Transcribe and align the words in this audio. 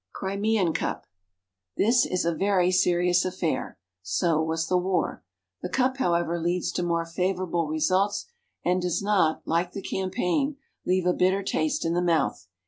Crimean 0.13 0.73
Cup. 0.73 1.05
This 1.77 2.07
is 2.07 2.25
a 2.25 2.33
very 2.33 2.71
serious 2.71 3.23
affair. 3.23 3.77
So 4.01 4.41
was 4.41 4.65
the 4.65 4.75
war. 4.75 5.23
The 5.61 5.69
cup, 5.69 5.97
however, 5.97 6.39
leads 6.39 6.71
to 6.71 6.81
more 6.81 7.05
favourable 7.05 7.67
results, 7.67 8.25
and 8.65 8.81
does 8.81 9.03
not, 9.03 9.43
like 9.45 9.73
the 9.73 9.81
campaign, 9.83 10.57
leave 10.87 11.05
a 11.05 11.13
bitter 11.13 11.43
taste 11.43 11.85
in 11.85 11.93
the 11.93 12.01
mouth. 12.01 12.47